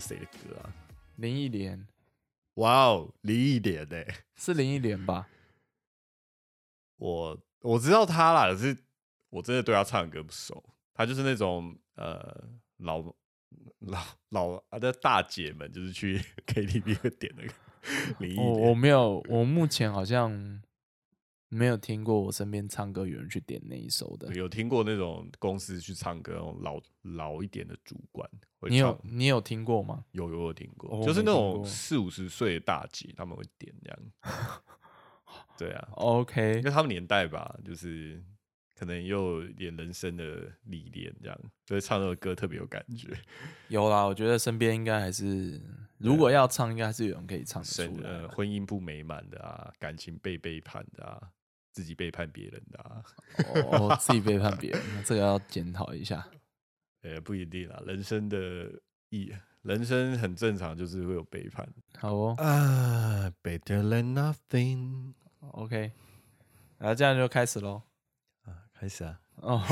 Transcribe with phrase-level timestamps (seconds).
[0.00, 0.72] 是谁的歌啊？
[1.16, 1.86] 林忆莲
[2.54, 4.02] 哇哦，林忆莲呢？
[4.34, 5.28] 是林忆莲吧？
[6.96, 8.76] 我我知道他啦，可是
[9.28, 10.64] 我真的对他唱的歌不熟。
[10.94, 12.44] 他就是那种呃
[12.78, 13.02] 老
[13.78, 17.52] 老老啊的大姐们，就是去 KTV 会点那个
[18.18, 18.74] 林忆我我。
[18.74, 20.60] 没有，我目前好像
[21.50, 24.32] 没有听过我身边唱歌有人去点那一首的。
[24.34, 28.28] 有听过那种公司去唱歌，那种老老一点的主管
[28.62, 30.04] 你有，你有听过吗？
[30.12, 33.98] 有有有听过，哦就是那种四五十岁的大姐，他们会点这样。
[35.58, 38.22] 对啊，OK，因为他们年代吧，就是
[38.76, 43.08] 可能又有点人生的历练，这样，所以唱那首歌特别有感觉。
[43.68, 45.60] 有啦，我觉得身边应该还是，
[45.98, 48.08] 如果要唱，应该还是有人可以唱出来。
[48.08, 51.30] 呃婚姻不美满的啊，感情被背叛的啊，
[51.72, 53.02] 自己背叛别人的啊，
[53.70, 56.26] 哦，自己背叛别人，那这个要检讨一下。
[57.02, 58.70] 呃， 不一定啦，人生的
[59.10, 59.32] 意，
[59.62, 61.66] 人生很正常，就是会有背叛
[61.98, 63.32] 好哦啊。
[63.42, 65.92] Better than nothing，OK，
[66.78, 67.82] 然后这样就开始喽。
[68.44, 69.62] 啊，开始啊，哦，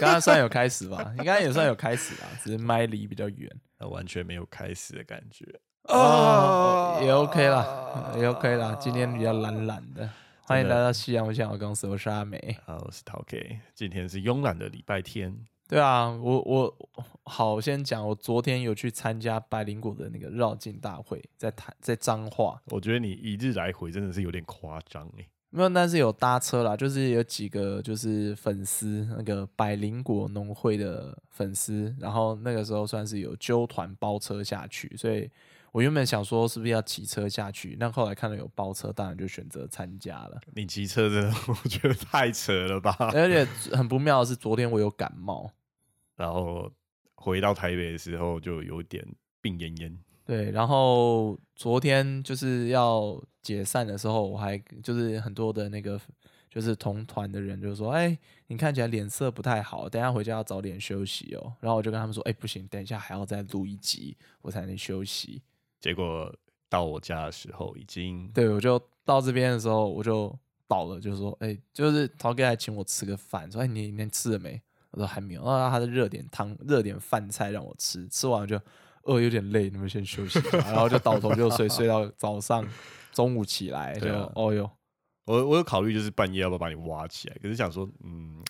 [0.00, 1.12] 刚刚算有开始吧？
[1.16, 3.50] 你刚刚也算有开始啦，只是麦离比较远。
[3.78, 5.44] 啊完全没有开始的感觉。
[5.88, 8.74] 哦，也 OK 啦，也 OK 啦。
[8.80, 10.08] 今天比较懒懒的，
[10.46, 12.54] 欢迎来到夕阳无限好公司，我是阿美。
[12.66, 15.34] 好，我是陶 K，今天是慵懒的礼拜天。
[15.66, 16.76] 对啊，我我
[17.24, 25.26] 好，我先讲，我昨天有去参加百灵果的那个绕境大会，在台在彰化，我觉得你一日来回真的是有点夸张哎。
[25.48, 35.30] 没有，但是有搭车啦，就是有几个就是粉丝，那个百灵果农会的粉丝，然后那个时候算是有揪团包车下去，所以
[35.74, 40.40] 我原本想说是不是要骑车下去，但后来看到有包车，当然就选择参加了。
[40.54, 42.94] 你骑车真的， 我觉得太扯了吧。
[43.12, 45.50] 而且很不妙的是，昨天我有感冒，
[46.14, 46.70] 然后
[47.16, 49.04] 回到台北的时候就有点
[49.40, 49.98] 病恹恹。
[50.24, 56.00] 对，然后昨天就是要解散的时候，我还就是很多的那个
[56.48, 65.42] 就是同团的人就说：“哎，你看起来脸色不太好，等一下回家要早点休息哦。”然后我就跟他们说：“哎，不行，等一下还要再录一集，我才能休息。
[65.84, 66.34] 结果
[66.70, 70.34] 到我家的时候已经”对，我就到这边的时候我就
[70.66, 74.58] 倒了，就说：“哎，就是陶哥还请我吃个饭，说：‘哎，你你吃了没？’
[74.92, 78.58] 我说：‘还没有。’然后他的热点汤、热点饭菜让我吃，吃完我就。
[79.06, 82.66] 饿有点累，你们先休息一下，然后就倒头就睡，睡到早上，
[83.12, 84.70] 中午起来就啊哦哟，
[85.26, 88.42] 我我有考虑就是半夜要不要把你挖起来，可是想说嗯，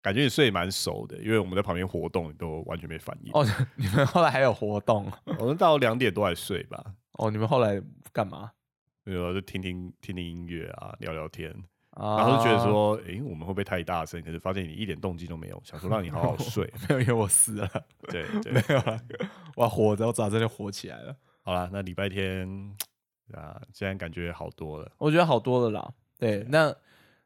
[0.00, 3.32] 感觉你睡得蛮熟的，因为我们在旁边活动你都完全没反应。
[3.32, 3.44] 哦，
[3.76, 7.30] 你们后来还有活动我们到两点多才睡吧，哦？
[7.30, 7.82] 你们后来
[8.12, 8.52] 干嘛？
[9.04, 11.50] 没有就听听听听音乐啊，聊聊天，
[11.90, 14.22] 啊然后就觉得说，诶，我们会不会太大声？
[14.22, 16.70] 可是发现你一点动静都没有，想说让你好好睡。
[16.88, 17.68] 没有，因为我死了，
[18.08, 19.00] 对对 没，有了，
[19.56, 22.46] 我活着，我早上就活起来了，好了，那礼拜天
[23.32, 24.92] 啊，现在感觉好多了。
[24.98, 25.92] 我觉得好多了啦。
[26.18, 26.74] 对，那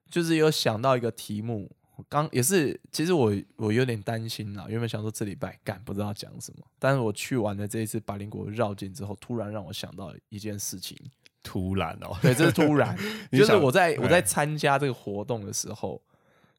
[0.09, 1.71] 就是有想到一个题目，
[2.09, 10.97] 刚也是，其实我我有点担心啦，原本想说这礼拜干不知道讲什么，但是我去完了这一次百灵国绕境之后，突然让我想到一件事情。
[11.45, 12.97] 突然哦，对，这是突然，
[13.33, 16.01] 就是我在我在参加这个活动的时候，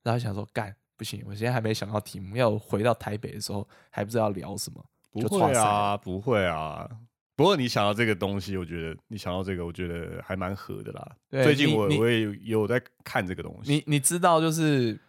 [0.03, 6.89] 然后想说干不行，我现在还没想到题目，要回到台北的时候还不知道聊什么，不就会啊，不会啊。
[7.35, 11.15] 不过你想到这个东西，我觉得你想到这个，我觉得还蛮合的啦。
[11.31, 13.73] 最近我我也有有在看这个东西。
[13.73, 14.99] 你你知道，就是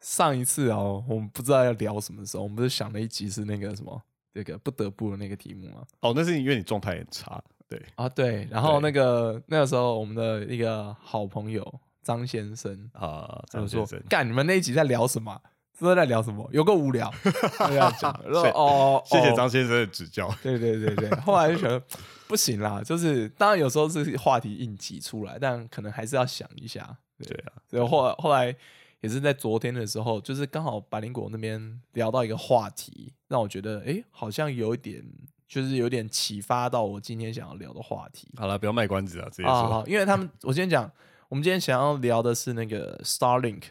[0.00, 4.00] 上一次哦，我们不知道要聊什么时候，我们不是想了一集是那个什么
[4.32, 5.82] 这个不得不的那个题目吗？
[6.00, 7.42] 哦，那是因为你状态很差。
[7.68, 15.38] 对，啊，对，然后那个那个时候我们的一个好朋友张先生啊，张先生：“干，你们那一集在聊什么
[15.74, 15.80] 是？
[15.80, 17.12] 不知道在聊什么，有个无聊。
[17.22, 18.10] ”就这样讲，
[18.54, 20.34] 哦，谢谢哦张先生的指教。
[20.42, 21.78] 对对对对，后来就觉得
[22.26, 26.96] 不行啦，就是当然有时候是话题硬挤出来，但可能还是要想一下。
[27.18, 28.56] 对啊，所以后来后来
[29.00, 35.04] 也是在昨天的时候，就是刚好百灵果那边聊到一个话题，让我觉得诶好像有一点，
[35.46, 39.60] 就是有点启发到我今天想要聊的话题好了，不要卖关子啊，直接啊。
[39.60, 39.70] 说。
[39.70, 40.90] 好因为他们，我今天讲，
[41.28, 43.62] 我们今天想要聊的是那个 Starlink。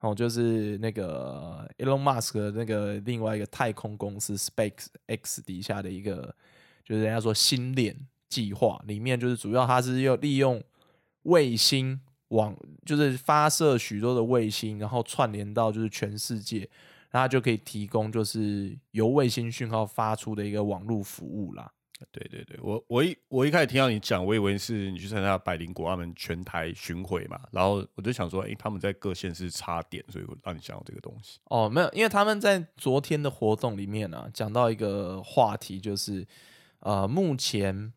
[0.00, 6.36] 哦，就是那个 Elon Musk 的那个另外一个太空公司 SpaceX 底下的一个，
[6.84, 7.96] 就是人家说星链
[8.28, 10.62] 计划里面，就是主要它是要利用
[11.22, 11.98] 卫星
[12.28, 16.60] 网，就是发射许多的卫星，然后串联到就是全世界，
[17.10, 21.70] 然后它就可以提供就是由卫星讯号发出的一个网络服务啦。
[22.10, 31.38] 对对对，我我一我一开始听到你讲，我以为是你去参加百灵国他们全台巡回嘛，然后我就想说，哎、他们在各县市插点，所以我让你想到这个东西。
[31.44, 36.26] 哦，没有，因为他们在昨天的活动里面呢、讲到一个话题，就是
[36.80, 37.92] 呃，目前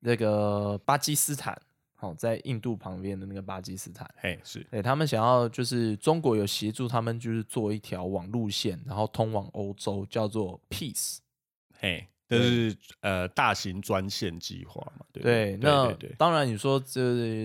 [0.00, 1.56] 那个巴基斯坦，
[2.04, 11.18] 好、在印度旁边的那个巴基斯坦，嘿，是对他们想要就是中国有协助他们，就是做一条网路线，然后通往欧洲，叫做 Peace。
[11.78, 15.04] 嘿，这是呃大型专线计划嘛？
[15.12, 17.00] 对对，对那对对当然你说这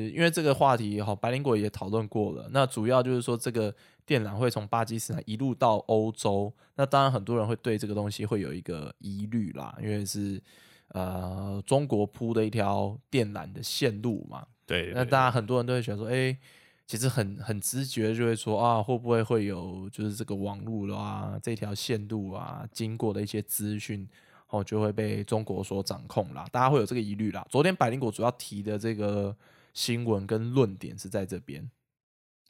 [0.10, 2.50] 因为这个话题哈，白灵果也讨论过了。
[2.52, 3.74] 那主要就是说这个
[4.06, 10.42] 电缆会从巴基斯坦一路到欧洲，那当然很多人会对这个东西会有一个疑虑啦，因为是
[10.90, 14.46] 呃中国铺的一条电缆的线路嘛。
[14.66, 16.38] 对，那对大家很多人都会想说，哎、
[16.86, 24.08] 其实很很直觉就会说啊，会不会会有就是这个网路了啊，这条线路啊，经过的一些资讯
[24.50, 27.46] 哦，就会被中国所掌控啦，大家会有这个疑虑啦。
[27.50, 29.36] 昨天百灵果主要提的这个
[29.74, 31.70] 新闻跟论点是在这边，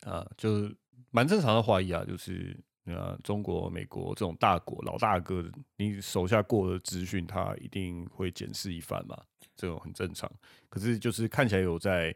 [0.02, 0.76] 啊，就是
[1.12, 2.58] 蛮正常的怀疑啊，就是
[2.90, 5.44] 呃，中国、美国这种大国老大哥，
[5.78, 9.18] 你手下过的资讯，他一定会检视一番嘛，
[9.56, 10.32] 这种很正常。
[10.70, 12.16] 可是就是看起来有在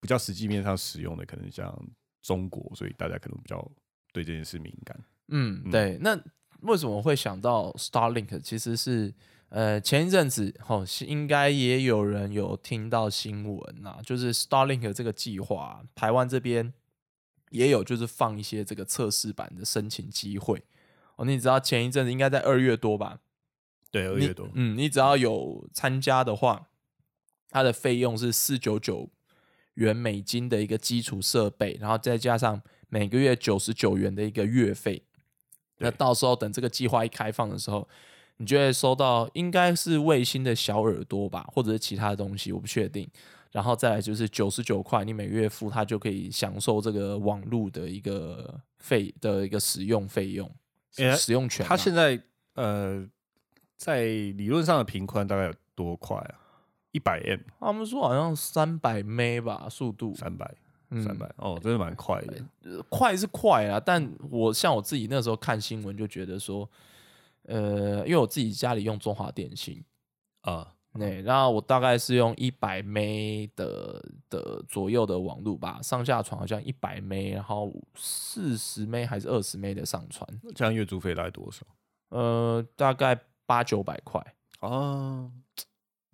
[0.00, 1.76] 比较实际面上使用的，可能像
[2.22, 3.70] 中国，所以大家可能比较
[4.12, 4.98] 对这件事敏感。
[5.28, 5.98] 嗯，嗯对。
[6.00, 6.16] 那
[6.62, 8.40] 为什么会想到 Starlink？
[8.40, 9.12] 其实是
[9.48, 16.72] 呃前一阵子哦，是应该也有人有听到新闻啦，就是 Starlink 这个计划，台湾这边
[17.50, 20.62] 也有就是放一些这个测试版的申请机会
[21.16, 21.24] 哦。
[21.24, 23.20] 你知道前一阵子应该在二月多吧？
[23.90, 26.68] 对，二月多，嗯，你只要有参加的话，
[27.50, 29.08] 它的费用是四九九
[29.74, 35.02] 元美金的一个基础设备，然后再加上每个月九十九元的一个月费。
[35.78, 37.88] 那到时候等这个计划一开放的时候，
[38.38, 43.08] 你就会收到应该是卫星的小耳朵吧，或者是其他的东西，我不确定。
[43.56, 50.46] 然后再来就是九十九块，你每月付，它就可以享受这个网络的一个费的一个使用费用、
[50.96, 51.68] 诶使用权啊。
[51.70, 52.22] 它现在
[52.52, 53.08] 呃，
[53.74, 56.34] 在理论上的频宽大概有多快啊？
[56.92, 60.54] 一百 M，他们说好像三百 m 吧，速度三百，
[60.90, 62.44] 嗯三百，哦，真的蛮快的。
[62.64, 66.70] 呃快是快啊，但我像我自己那时候看新闻就觉得说，
[67.44, 69.82] 呃，因为我自己家里用中华电信，
[70.42, 72.94] 啊，对，然后我大概是用一百 m
[73.54, 81.66] 的的左右的网路吧，上下传好像一百 m 然后四十 m 还是二十 m 的上传，这样月租费大概多少？
[82.08, 84.20] 呃，大概八九百块。
[84.60, 85.30] 啊，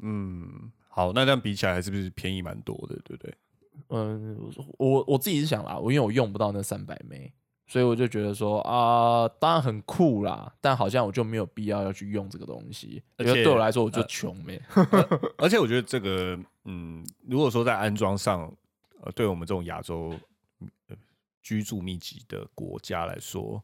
[0.02, 3.34] 嗯，好，那这样比起来，还是不是便宜蛮多的，对不对？
[3.88, 4.38] 嗯，
[4.78, 7.32] 我我自己是想啦，我因为我用不到那三百枚，
[7.72, 14.60] 所以我就觉得说啊、当然很酷啦，但好像我就没有必要要去用这个东西，因为而且对我来说我就呃穷没
[15.38, 18.40] 而且我觉得这个，嗯，如果说在安装上，
[19.00, 20.14] 呃，对我们这种亚洲、
[20.60, 20.96] 呃、
[21.42, 23.62] 居住密集的国家来说，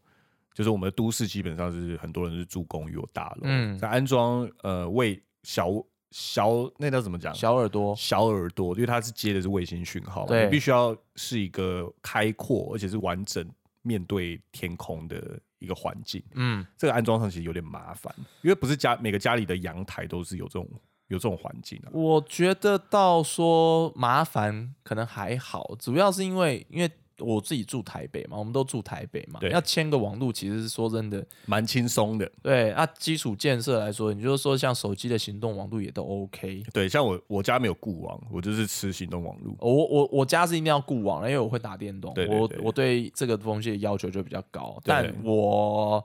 [0.54, 5.68] 就是我们的都市基本上是很多人是住公寓或大楼，嗯在安装呃卫小
[6.10, 7.34] 小那叫怎么讲？
[7.34, 13.46] 小耳朵，小耳朵，因为它是接的是卫星讯号你必须要是一个开阔而且是完整
[13.88, 16.22] 面对天空的一个环境。
[16.34, 20.68] 嗯，这个安装上其实有点麻烦，因为不是家每个家里的阳台都是有这种
[21.08, 21.88] 有这种环境啊。
[21.92, 32.30] 我觉得到说麻烦可能还好，主要是因为因为我自己住台北嘛，我们都住台北嘛，对要签个网路其实是说真的，蛮轻松的。
[32.42, 36.62] 对啊，基础建设来说，你就是说像手机的行动网路也都 OK。
[36.72, 39.56] 对，像我我家没有固网，我就是吃行动网路。
[39.60, 44.78] 我我我家是一定要固网的，因为我会打电动，我我对这个东西的要求就比较高。
[44.84, 46.04] 对但我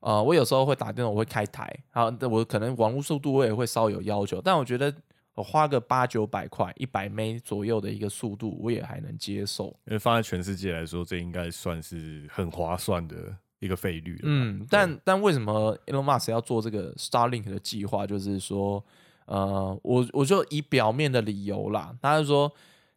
[0.00, 4.94] 呃，我有时候会打电动，我会开台，啊我可能网络速度我也会稍有要求，但我觉得
[5.36, 9.66] 我花个八九百块、一百枚左右的一个速度，我也还能接受。
[9.84, 14.22] 因为放在全世界来说，这应该算是很划算的一个费率了。
[14.24, 18.06] 嗯，但但为什么 Elon Musk 要做这个 Starlink 的计划？
[18.06, 18.82] 就是说，
[19.26, 22.50] 呃，我我就以表面的理由啦，他就说，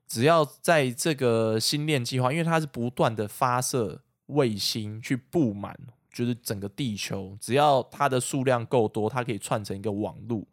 [0.08, 5.78] 只要在这个星链计划，因为它是不断的发射卫星去布满，
[6.14, 10.48] 就是整个地球，只要它的数量够多，它可以串成一个网路，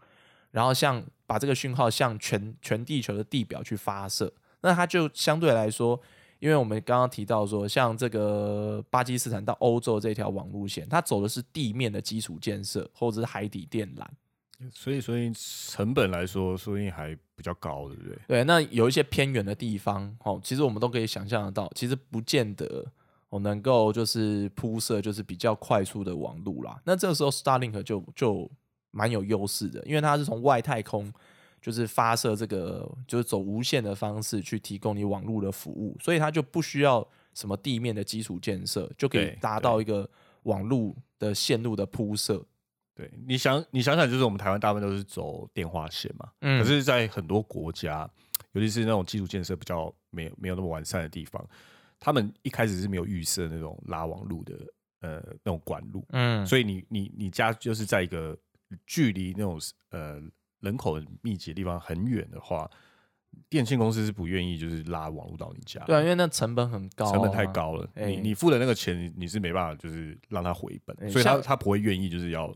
[0.57, 4.33] 然后像把这个讯号向全全地球的地表去发射，
[4.63, 6.01] 那它就相对来说。
[6.39, 14.05] 因为我们刚刚提到说，像这个巴基斯坦到欧洲这条网路线，它走的是地面的基础建设，或者是海底电缆。
[14.71, 18.19] 所以所以成本来说，说不定还比较高，对不对？
[18.29, 22.85] 对，那有一些偏远的地方，哦，其实我们都可以想象得到，其实不见得
[23.31, 26.79] 我能够就是铺设就是比较快速的网路啦。
[26.85, 28.51] 那这个时候 Starlink 就就
[28.97, 31.13] 蛮有优势的，因为它是从外太空
[31.61, 40.09] 就是发射这个就是走无线的方式去提供你网络的服务，所以它就不需要什么地面的基础建设，就可以对达到一个
[40.45, 42.43] 网络的线路的铺设。
[42.95, 46.59] 对，你想你想想，就是我们台湾大部分都是走电话线嘛，嗯。
[46.59, 48.11] 可是，在很多国家，
[48.53, 51.47] 尤其是那种基础建设比较没有没有那么完善的地方，
[52.01, 54.55] 他们一开始是没有预设那种拉网路的
[55.01, 58.35] 呃那种管路，嗯，所以你你你家就是在一个
[58.87, 59.59] 距离那种
[59.91, 60.21] 呃
[60.61, 62.71] 人口密集的地方很远的话，
[63.49, 67.47] 电信公司是不愿意就是拉网络到你家，对啊，因为那成本很高、成本太。
[67.47, 72.53] 高了，哎你你付的那个钱，你你是没办法就是让他回本，哎所以他像他不会愿意就是要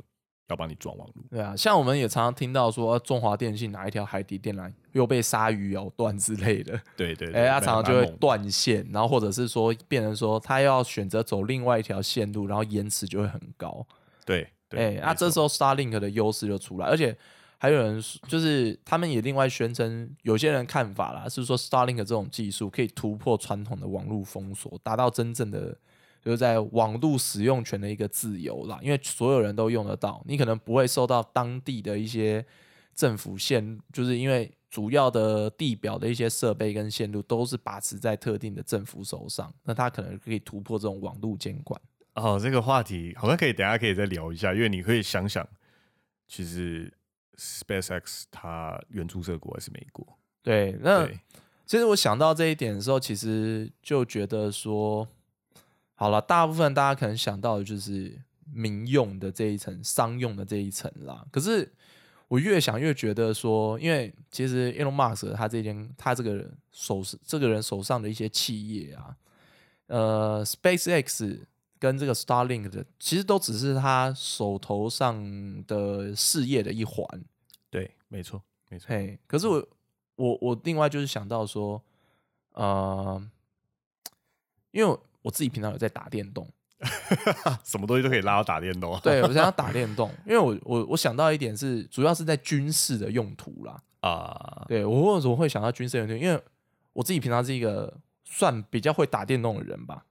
[0.48, 1.24] 要帮你装网络。
[1.30, 13.86] 对啊，像我们也常常听到说，中华电信哪一条海底电缆又被鲨鱼咬断之类的， 对对哎、它常常就会断线，然后或者是说变成说他要选择走另外一条线路，然后延迟就会很高。
[14.24, 17.16] 对哎、对，那、这时候候 Starlink 的优势就出来，而且
[17.58, 25.76] 还有人说就是他们也另外宣称，有些人看法啦是说 Starlink 这种技术可以突破传统的网络封锁，达到真正的
[26.22, 32.44] 就是在网络使用权的一个自由啦，因为所有人都用得到，你可能不会受到当地的一些
[32.94, 41.80] 政府线，就是因为主要的地表的一些设备跟线路都是把持在特定的政府手上，那它可能可以突破这种网络监管。
[42.14, 45.46] 哦，这个话题好像可以等下可以再聊一下，因为你可以想想，
[46.26, 46.92] 其实
[47.36, 50.06] SpaceX 它原注册国还是美国，
[50.42, 51.18] 对，那对
[51.66, 55.06] 其实我想到这一点的时候，其实就觉得说，
[55.94, 58.20] 好了，大部分大家可能想到的就是
[58.52, 61.24] 民用的这一层、商用的这一层啦。
[61.30, 61.72] 可是
[62.26, 69.16] 我越想越觉得说，因为其实 Elon Musk 他这间他这个人手这个人手上的一些企业啊，
[69.86, 71.38] 呃，SpaceX
[71.80, 77.04] 跟这个 Starlink 的，其实都只是他手头上的事业的一环。
[77.70, 79.66] 对，没错没错，嘿，可是我
[80.16, 81.82] 我我另外就是想到说，
[82.52, 83.20] 呃，
[84.72, 86.46] 因为我我自己平常有在打电动，
[87.64, 93.82] 什么东西都可以拉到打电动啊，对我想要打电动，因为我我我想到一点是，主要是在军事的用途啦。
[94.00, 96.14] 啊，对我为什么会想到军事用途？
[96.14, 96.42] 因为
[96.92, 100.04] 我自己平常是一个算比较会打电动的人吧。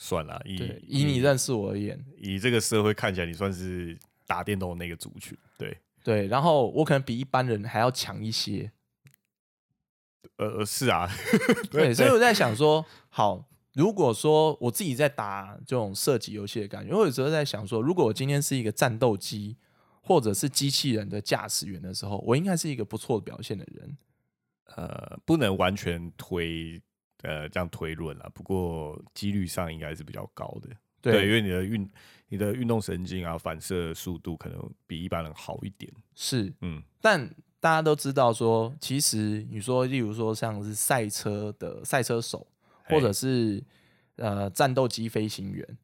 [0.00, 8.70] 算了，以对，以你认识我而言，以这个社会看起来，你算是打电动的那个族群，对，对，然后我可能比一般人还要强一些。
[10.36, 11.10] 呃，是啊，
[11.68, 19.56] 对，所以我在想说，好，如果说我自己在打这种射击游戏的感觉，我有时候在想说，如果我今天是一个战斗机
[20.00, 23.98] 或者是机器人的驾驶员的时候，我应该是一个不错的表现的人。
[24.76, 26.80] 呃，不能完全推
[27.22, 30.70] 呃这样推论了，不过几率上应该是比较高的。
[31.00, 31.90] 对，因为你的运
[32.28, 35.92] 你的运动神经啊，反射速度可能比一般人好一点。
[36.14, 37.28] 是，嗯，但
[37.60, 42.46] 大家都知道说，其实你说，例如说像是赛车的赛车手，
[42.84, 43.62] 或者是
[44.16, 45.78] 呃战斗机飞行员，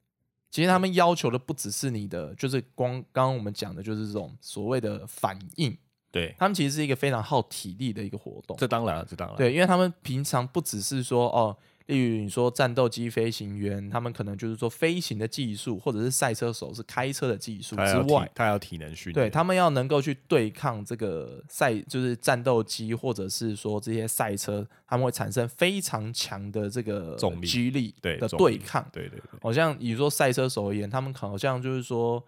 [0.50, 5.76] 其实他们要求的不只是你的，就是光刚刚我们讲的，就是这种所谓的反应，
[6.14, 8.56] 对，他们其实是一个非常耗体力的一个活动。
[8.56, 9.36] 这当然了，这当然。
[9.36, 11.56] 对，因为他们平常不只是说哦，
[11.86, 28.86] 例如你说战斗机飞行员，他们可能就是说飞行的技术，或者是赛车手是开车的技术之外，他要体能训练，对他们要能够去对抗这个赛，就是战斗机或者是说这些赛车，他们会产生非常强的这个重力的对抗。
[28.92, 32.24] 对对对，好像以说赛车手而言，他们好像就是说，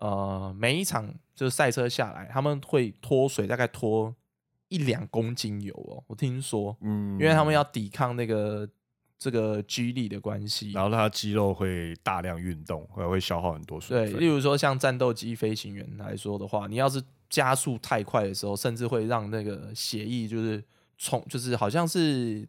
[0.00, 4.14] 呃，每一场就是赛车下来，他们会脱水，大概脱
[4.68, 6.02] 一两公斤油哦。
[6.06, 8.68] 我听说，嗯因为他们要抵抗那个
[9.18, 10.72] 这个 G 力的关系。
[10.72, 14.20] 然后他肌肉会大量运动，会会消耗很多水对，分。
[14.20, 20.64] 例如说像战斗机飞行员来说的话，你要是加速太快的时候，甚至会让那个血液就是
[20.96, 22.48] 冲，就是好像是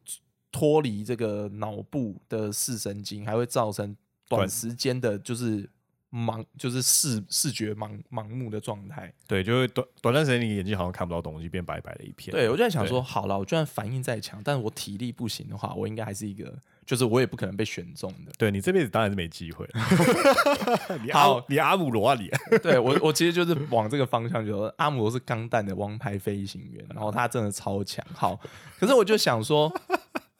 [0.52, 3.96] 脱离这个脑部的视神经，还会造成
[4.30, 5.70] 短短时间的，就是
[6.12, 9.12] 盲，就是视视觉盲盲目的状态。
[9.28, 12.32] 对，就会短短暂时间你眼睛好像看不到东西，变白白的一片。
[12.32, 16.54] 对我就在想对说，好了，我就算反应再强，但是我体力不行的话，我应该还是一个，
[16.86, 18.32] 就是我也不可能被选中的。
[18.38, 19.66] 对你这辈子当然是没机会。
[21.04, 22.30] 你阿好你阿姆罗啊你，
[22.62, 28.06] 对我，我其实就是往这个方向，就说阿姆罗是钢弹的王牌飞行员，然后他真的超强。
[28.14, 28.40] 好，
[28.78, 29.72] 可是我就想说，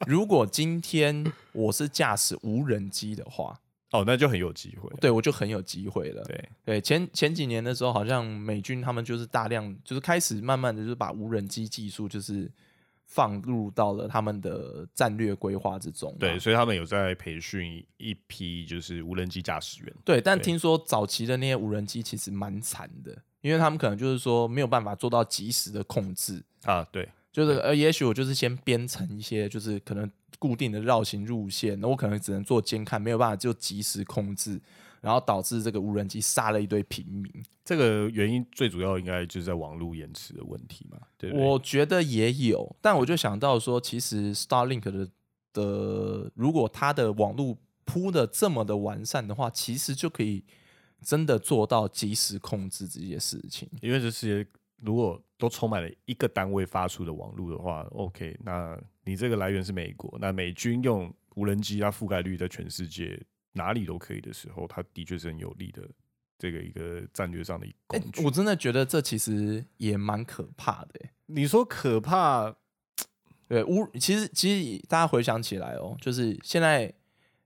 [0.06, 3.58] 如果今天我是驾驶无人机的话，
[3.92, 4.90] 哦，那就很有机会。
[5.00, 6.24] 对我就很有机会了。
[6.24, 12.50] 对，对，前前几年的时候，好像美军他们就是大量，就是开始慢慢的就是把无人机技术就是
[13.04, 16.16] 放入到了他们的战略规划之中。
[16.18, 19.94] 对，所以他们有在培训一批就是无人机驾驶员。
[20.04, 34.60] 对，但听说早期的那些无人机其实蛮惨的，因为他们可能就是说没有办法做到及时的控制，啊，对，就是呃，也许我就是先编程一些，就是可能固定的绕行路线，那我可能只能做监看，没有办法就及时控制，
[35.00, 37.30] 然后导致这个无人机杀了一堆平民。
[37.64, 41.46] 这个原因最主要应该就是在网络延迟的问题嘛，对不对？
[41.46, 45.08] 我觉得也有，但我就想到说，其实 Starlink 的
[45.52, 50.42] 的，如果它的网络铺的这么的完善的话，其实就可以
[51.02, 53.68] 真的做到及时控制这些事情。
[53.80, 54.44] 因为这些
[54.80, 63.20] 如果都充满了一个单位发出的网络的话，OK，那你这个来源是美国，那美军用无人机，它覆盖率在全世界
[63.52, 65.82] 哪里都可以的时候，它的确是很有利的
[66.38, 68.24] 这个一个战略上的一个哎、工具。
[68.24, 71.10] 我真的觉得这其实也蛮可怕的、欸。
[71.26, 72.54] 你说可怕，
[73.48, 76.92] 对，无其实其实大家回想起来哦，就是现在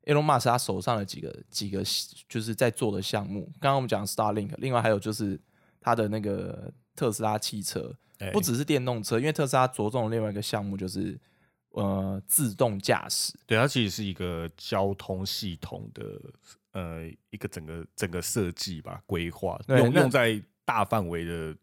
[0.04, 1.82] Elon Musk 他手上的几个几个
[2.28, 5.40] 就是在做的项目，刚刚我们讲 Starlink，另外还有就是
[5.80, 11.18] 他的那个特斯拉汽车，哎不只是电动车，因为特斯拉着重的另外一个项目就是
[11.76, 13.32] 呃自动驾驶。
[13.46, 16.20] 对它其实是一个交通系统的
[16.72, 21.54] 呃一个整个整个设计吧规划，用用在大范围的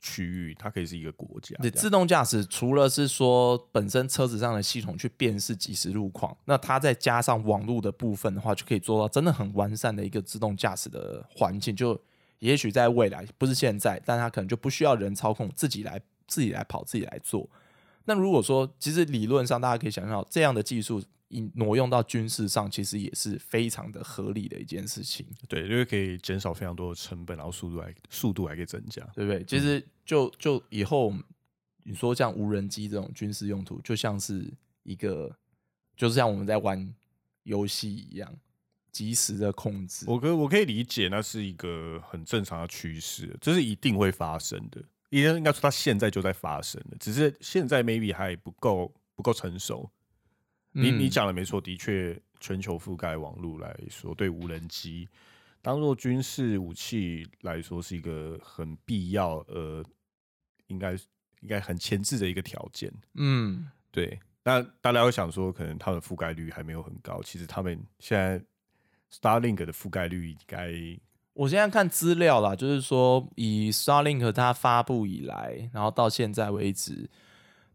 [0.00, 11.74] 区域，它可以是一个国家这对，自动驾驶除了是说本身车子上的系统去辨识即时路况，那它再加上网络的部分的话，就可以做到真的很完善的一个自动驾驶的环境。
[11.74, 12.00] 就
[12.40, 17.48] 也许在未来不是现在，但它可能就不需要人操控，自己来自己来跑，自己来做。
[18.04, 25.26] 那如果说其实理论上大家可以想象到，这样的技术引挪用到军事上，其实也是非常的合理的一件事情。
[25.48, 29.02] 对，因为可以减少非常多的成本，然后速度还速度还可以增加。
[29.14, 29.42] 对不对？
[29.44, 31.12] 其实就就以后
[31.84, 35.34] 你说像无人机这种军事用途，就像是一个，
[35.96, 36.94] 就是像我们在玩
[37.44, 38.30] 游戏一样，
[38.90, 40.04] 及时的控制。
[40.06, 44.82] 我可我可以理解，那是一个很正常的趋势，这是一定会发生的。
[45.12, 49.90] 应该应该说，它现在就在发生了，只是现在 maybe 还不够不够成熟。
[50.72, 55.06] 你你嗯讲的没错，的确，全球覆盖网络来说，对无人机
[55.60, 59.84] 当做军事武器来说，是一个很必要呃，
[60.68, 60.94] 应该
[61.40, 62.90] 应该很前置的一个条件。
[63.14, 68.42] 嗯，对，那大家会想说，可能他们覆盖率还没有很高，其实他们现在
[69.12, 70.72] Starlink 的覆盖率应该
[71.34, 77.08] 我现在看资料啦，就是说以 Starlink 它发布以来，然后到现在为止，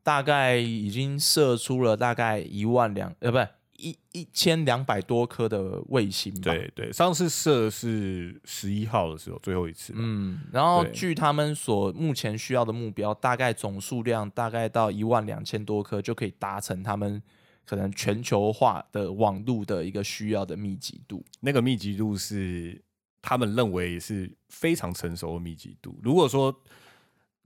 [0.03, 6.51] 大概已经射出了大概一万两呃，不是一一千两百多颗的卫星吧。
[6.51, 9.93] 对对，上次射是十一号的时候，最后一次。
[9.95, 17.21] 嗯，然后对据他们所目前需要的目标，大概总数量大概到一万两千多颗，就可以达成他们
[17.65, 21.23] 可能全球化的网络的一个需要的密集度。
[21.41, 22.81] 那个密集度是
[23.21, 25.99] 他们认为是非常成熟的密集度。
[26.01, 26.61] 如果说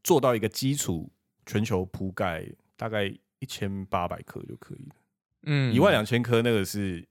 [0.04, 1.12] 做到一个基础
[1.46, 3.06] 全球铺盖，大概
[3.40, 4.96] 一千八百颗就可以了。
[5.44, 7.08] 嗯一万两千颗那个是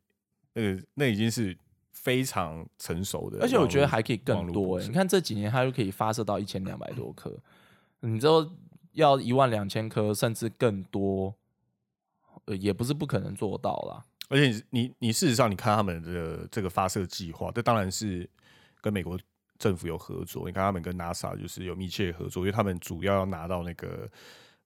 [0.52, 1.56] 那个那已经是
[1.92, 4.86] 非常成熟的，而且我觉得还可以更多、欸。
[4.86, 7.36] 你看这几年它就可以发射到一千两百多颗，
[8.00, 8.48] 你知道
[8.92, 11.34] 要一万两千颗甚至更多，
[12.44, 14.04] 呃，也不是不可能做到啦。
[14.28, 18.28] 而且你你事实上你看他们的这个发射计划，这当然是
[18.80, 19.18] 跟美国
[19.58, 20.46] 政府有合作。
[20.46, 24.10] 你看他们跟 NASA 就是有密切合作，因为他们主要要拿到那个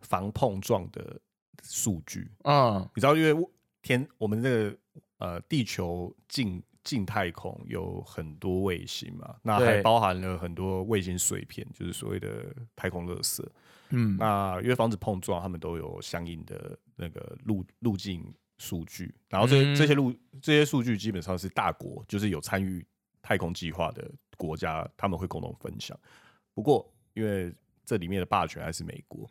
[0.00, 1.20] 防碰撞的
[1.62, 2.31] 数据。
[2.44, 3.48] 嗯你知道，因为
[3.83, 4.79] 天我们这个
[5.18, 13.42] 呃地球近近太空有很多卫星嘛，那还包含了很多卫星碎片，就是所谓的太空垃圾。
[13.90, 22.85] 嗯，那因为防止碰撞，他们都有相应的那个路路径数据，然后这、嗯这些路这些数据基本上是大国，就是有参与
[23.24, 25.98] 太空计划的国家，他们会共同分享。
[26.52, 27.50] 不过，因为
[27.87, 29.26] 这里面的霸权还是美国，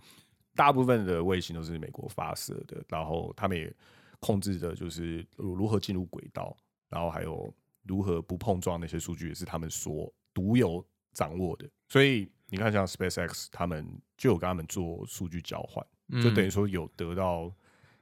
[0.55, 3.71] 大部分的卫星都是美国发射的，然后他们也
[4.19, 6.57] 控制着就是如如何进入轨道，
[6.89, 7.53] 然后还有
[7.83, 11.69] 如何不碰撞那些数据也是他们所独有掌握的。
[11.87, 15.85] 所以你看，像 SpaceX 他们就有跟他们做数据交换，
[16.21, 17.53] 就等于嗯说有得到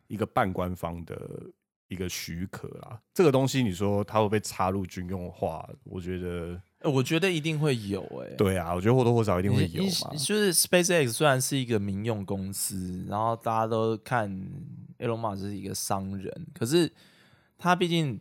[0.07, 1.51] 一个半官方的
[1.91, 2.99] 一个许可啦。
[3.13, 8.35] 这个东西你说它会被插入军用化，我觉得呃我觉得一定会有诶、欸。
[8.37, 10.15] 对啊，我觉得或多或少一定会有嘛。
[10.17, 14.29] 就是 SpaceX 虽然是一个民用公司，然后大家都看
[14.99, 16.91] Elon Musk 是一个商人，可是
[17.57, 18.19] 他毕竟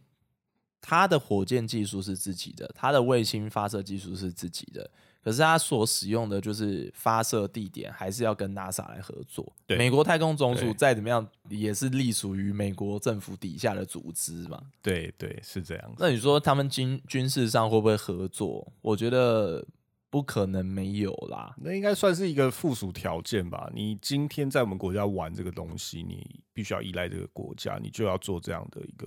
[0.80, 4.90] 他的火箭技术是自己的，他的卫星发射技术是自己的，
[5.22, 9.52] 可是它所使用的就是发射地点还是要跟 NASA 来合作。
[9.66, 14.60] 对美国太空总署再怎么样也是隶属于美国政府底下的组织嘛。
[14.82, 15.94] 对对是这样。
[15.98, 18.72] 那你说他们军军事上会不会合作？
[18.80, 19.66] 我觉得
[20.08, 21.54] 不可能没有啦。
[21.58, 23.70] 那应该算是一个附属条件吧。
[23.74, 29.06] 你今天在我们国家玩这个东西，你必须要依赖这个国家，你就要做这样的一个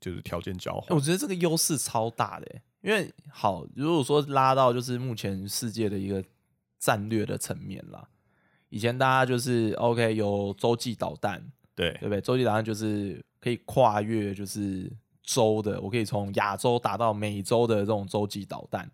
[0.00, 0.96] 就是条件交换。
[0.96, 6.22] 我觉得这个优势超大的欸、因为好，如果说拉到就是目前世界的一个
[6.78, 8.06] 战略的层面啦，
[8.68, 11.42] 以前大家就是 OK 有洲际导弹，
[11.74, 12.20] 对对不对？
[12.20, 14.92] 洲际导弹就是可以跨越就是
[15.22, 18.88] 洲的，我可以从亚洲打到美洲的这种洲际导弹。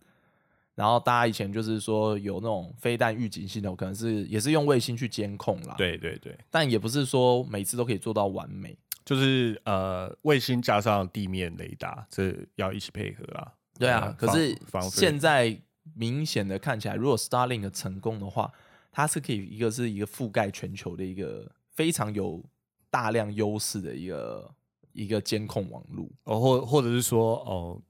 [0.76, 8.78] 然后大家以前就是说有那种飞弹预警系统，可能是也是用卫星去监控啦，，对对对，但也不是说每次都可以做到完美。
[9.04, 13.52] 就是呃卫星加上地面雷达，这要一起配合啦。
[13.80, 14.56] 对啊可是
[14.90, 15.60] 现在
[15.96, 18.52] 明显的看起来，如果 Starlink 成功的话，
[18.92, 22.44] 它是可以一个是一个覆盖全球的一个非常有
[22.90, 24.54] 大量优势的一个
[24.92, 26.08] 一个监控网络。
[26.24, 27.82] 哦，或或者是说哦，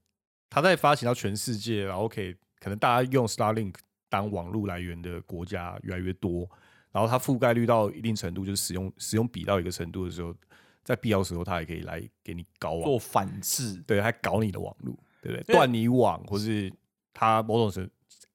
[0.49, 3.75] 它在发行到全世界，然后可以可能大家用 Starlink
[4.09, 6.49] 当网络来源的国家越来越多，
[6.91, 10.35] 然后它覆盖率到一定程度，就是使用使用比到一个程度的时候，
[10.83, 15.43] 在必要时候，它也可以来给你搞网做反制，对，还搞你的网络，对不对？
[15.43, 16.71] 对断你网，或是
[17.13, 17.89] 他某种程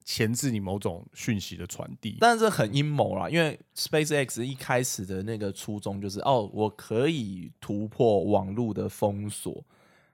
[0.05, 2.17] 钳制你某种讯息的传递。
[2.19, 9.63] 但是这很阴谋啦，因为 SpaceX 一开始的那个初衷就是哦，我可以突破网络的封锁，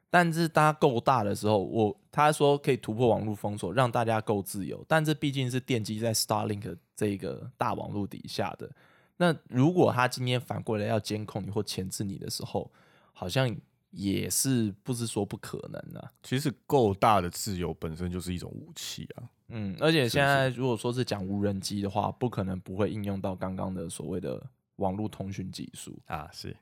[0.09, 8.69] 但是大家够大的时候，我他说可以突破网络封锁，让大家够自由，但这毕竟是奠基在 Starlink 这个大网络底下的。
[9.17, 12.71] 那如果他今天反过来要监控你或钳制你的时候，
[13.13, 13.55] 好像
[13.93, 16.11] 也是不是说不可能啊。
[16.21, 19.29] 其实够大的自由本身就是一种武器啊。
[19.49, 24.43] 嗯，而且现在如果说是讲无人机的话，不可能不会应用到刚刚的所谓的
[24.77, 25.99] 网络通讯技术。
[26.07, 26.55] 啊，是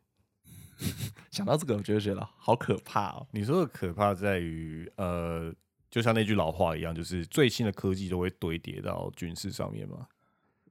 [1.29, 3.27] 想到这个，我就觉得好可怕哦。
[3.31, 5.53] 你说的可怕在于，呃，
[5.89, 10.07] 就像那句老话一样，就是最新的科技都会堆叠到军事上面嘛。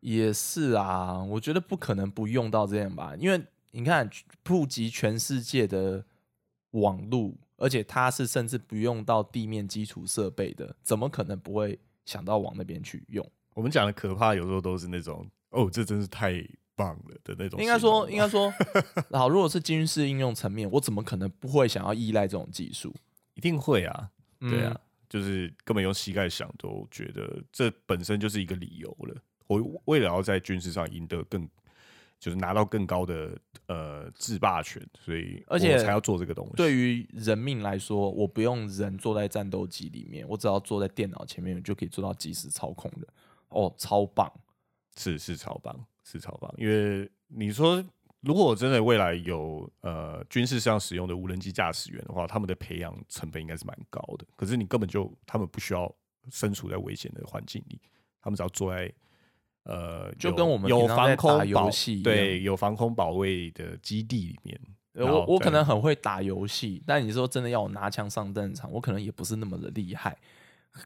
[0.01, 4.11] 也是啊，我觉得不可能不用到这样吧，因为你看
[4.43, 6.05] 普及全世界的
[6.73, 13.29] 网络，而且它是甚至不用到地面基础设备的，怎么可能不会想到往那边去用？
[13.55, 16.33] 我们讲的可怕，有时候都是那种哦，这真是太
[16.77, 17.61] 棒了的那种。
[17.61, 18.53] 应该说，应该说，
[19.11, 22.95] 好，如果是军事应用层面，我怎么可能不会想要依赖这种技术？
[23.35, 29.17] 一定会啊，对啊，嗯就是根本用膝盖想都觉得这本身就是一个理由了。
[29.49, 31.49] 我为了要在军事上赢得更，
[32.21, 33.37] 就是拿到更高的
[33.71, 36.55] 呃制霸权，所以而且才要做这个东西。
[36.57, 43.07] 对于人命来说，我不用人坐在战斗机里面，我只要坐在电脑前面，我就可以做到即时操控的。
[43.51, 44.29] 哦，超棒！
[44.97, 46.53] 是是超棒，是超棒。
[46.59, 47.85] 因为你说，
[48.23, 54.27] 如果真的未来有呃军事上使用的无人机驾驶员的话，他们的培养成本应该是蛮高的。
[54.35, 55.95] 可是你根本就他们不需要
[56.29, 57.81] 身处在危险的环境里，
[58.21, 58.93] 他们只要坐在
[59.71, 64.61] 呃就跟我们有防空打游戏对有防空保卫的基地里面。
[64.95, 70.19] 我我可能很会打游戏，但你说真的要我拿枪上战场，我可能也不是那么的厉害。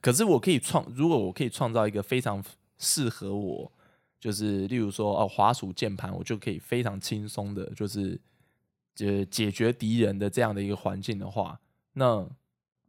[0.03, 2.45] 可是我可以创，如果我可以创造一个非常
[2.79, 3.73] 适合我，
[4.21, 8.21] 就是例如说哦，滑鼠键盘，我就可以非常轻松的，就是
[8.95, 11.59] 解解决敌人的这样的一个环境的话，
[11.95, 12.29] 那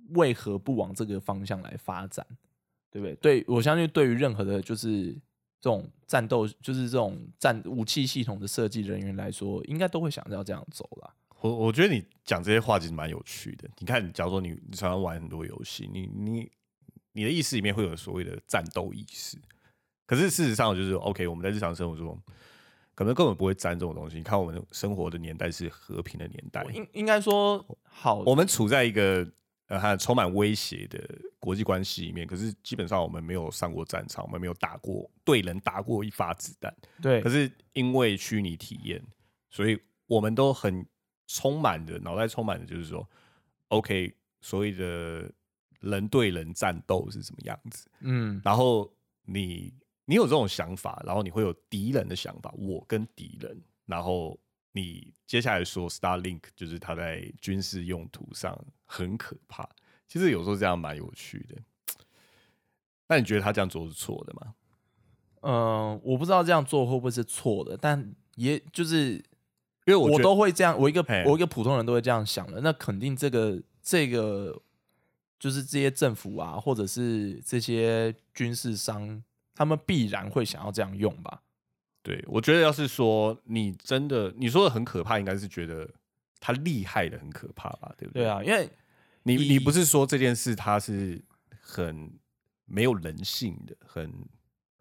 [0.09, 2.27] 为何不往这个方向来发展？
[2.91, 3.15] 对不对？
[3.15, 5.15] 对我相信，对于任何的，就是
[5.65, 11.11] 这种战斗，就是这种战武器系统的设计人员来说，应该都会想要这样走啦。
[11.41, 13.67] 我我觉得你讲这些话其实蛮有趣的。
[13.79, 16.47] 你看，假如说你你常常玩很多游戏，你你
[17.13, 19.39] 你的意识里面会有所谓的战斗意识，
[20.05, 22.15] 可是事实上就是 OK，我们在日常生活中
[22.93, 24.17] 可能根本不会沾这种东西。
[24.17, 29.27] 你看，我们生活的年代是和平的年代，应应该说好，我们处在一个
[29.67, 30.99] 呃还充满威胁的
[31.39, 36.75] 国际关系里面，可是基本上我们没有上过战场，我们没有打过对人打过一发子弹。
[37.01, 39.01] 对可是因为虚拟体验，
[39.49, 40.85] 所以我们都很
[41.27, 43.07] 充满的脑袋充满的就是说
[43.69, 45.31] ，OK，所谓的
[45.79, 47.89] 人对人战斗是什么样子？
[48.01, 48.91] 嗯然后
[49.23, 49.73] 你
[50.05, 54.39] 你有这种想法，然后你会有敌人的想法，我跟敌人，然后
[54.75, 59.67] 你接下来说 Starlink 就是它在军事用途上很可怕，
[60.05, 61.55] 其实有时候这样蛮有趣的。
[63.07, 64.53] 那你觉得他这样做是错的吗？
[65.41, 69.13] 嗯、呃我不知道这样做会不会是错的，但也就是
[69.85, 74.61] 因为我都会这样，我一个我一个普通人都会这样想的，那肯定这个这个
[75.39, 81.43] 就是这些政府啊，或者是这些军事商，他们必然会想要这样用吧？
[82.05, 85.89] 对，我觉得要是说你真的你说的很可怕，应该是觉得
[86.39, 88.21] 他厉害的很可怕吧，对不对？
[88.21, 88.69] 对啊，因为
[89.23, 91.19] 你你不是说这件事他是
[91.59, 92.13] 很
[92.65, 94.13] 没有人性的，很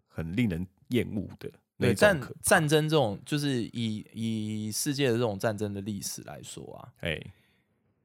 [0.07, 7.19] 很令人厌恶的那对战战争这种，就是以以世界的这种战争的历史来说啊，哎，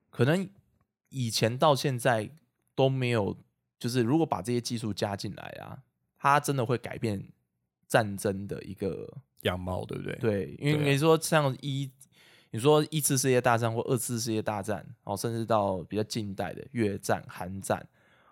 [0.08, 0.48] 可能
[1.10, 2.30] 以前到现在
[2.74, 3.36] 都没有，
[3.78, 5.82] 就是如果把这些技术加进来啊，
[6.16, 7.22] 它真的会改变
[7.90, 10.14] 战争的一个样貌对不对？
[10.20, 11.90] 对，因为你说像一，
[12.52, 17.84] 你说一次世界大战或二次世界大战，哦，甚至到比较近代的越战、韩战，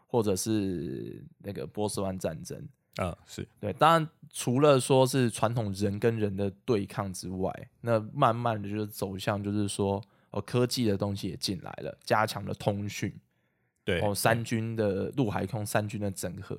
[0.06, 2.56] 或者是那个波斯湾战争，
[2.98, 13.12] 啊，是对，当然除了说是传统人跟人的对抗之外，那慢慢的就是走向就是说，哦，科技的东西也进来了，加强了通讯，
[13.84, 16.56] 对哦，三军的陆海空三军的整合。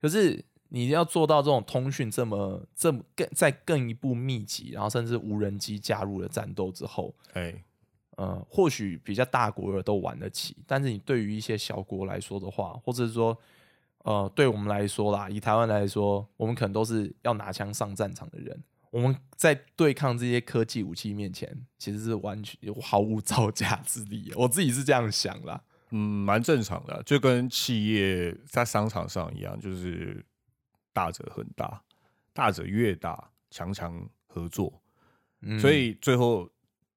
[0.00, 0.42] 可是
[0.74, 7.62] 你要做到这种通讯这么这么更再更一步密集，然后甚至无人机加入了战斗之后，哎，
[8.16, 13.36] 呃，或许比较大国的都玩得起，但是你对于一些小国来说的话，或者是说，
[13.98, 18.58] 呃，对我们来说啦，以台湾来说，我们可能都是要拿枪上战场的人。
[18.90, 24.32] 我们在对抗这些科技武器面前，其实是完全毫无招架之力。
[24.36, 25.62] 我自己是这样想啦。
[25.90, 30.24] 嗯，蛮正常的啊，就跟企业在商场上一样，就是
[30.92, 31.82] 大者很大，
[32.32, 34.82] 大者越大，强强合作，
[35.40, 35.58] 嗯。
[35.58, 36.48] 所以最后，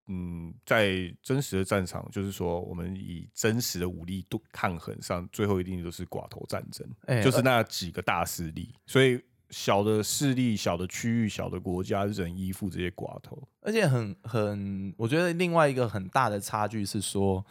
[0.08, 13.48] 嗯，在真实的战场，就是说我们以真实的武力度抗衡上，最后一定都是寡头战争，哎就是那几个大势力，所以小的势力、小的区域、小的国家只能依附这些寡头。
[13.62, 17.44] 而且很很，我觉得另外一个很大的差距是说，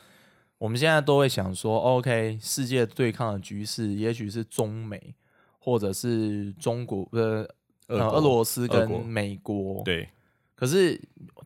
[0.59, 5.15] 我们现在都会想说，OK，世界对抗的局势，也许是中美
[5.65, 7.41] 或者是中国呃
[7.89, 9.83] 俄国呃俄罗斯跟美国，。
[9.83, 10.07] 对，
[10.55, 11.01] 可是，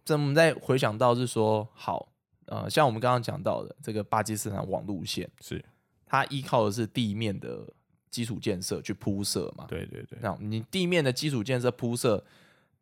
[0.04, 2.08] 这我们再回想到是说，好，
[2.46, 5.64] 呃，像我们刚刚讲到的这个巴基斯坦网路线，是，
[6.04, 7.64] 它依靠的是地面的
[8.10, 12.24] 基础建设去铺设嘛，对对对，那你地面的基础建设铺设，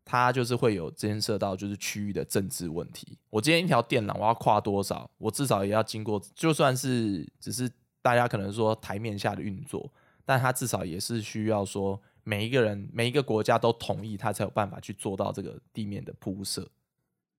[0.07, 3.18] 它就是会有牵涉到就是区域的政治问题。
[3.29, 7.70] 我今天一条电缆我要跨多少，我至少也要经过，就算是只是
[8.01, 9.92] 大家可能说台面下的运作，
[10.27, 16.69] 但他至少也是需要说每一个人每一个国家都同意，他才有办法去做到这个地面的铺设。